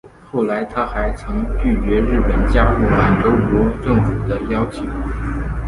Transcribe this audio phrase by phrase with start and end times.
[0.31, 4.89] 后来他还曾拒绝日本人加入满洲国政府的邀请。